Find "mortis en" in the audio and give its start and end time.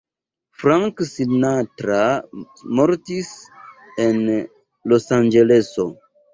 2.81-4.21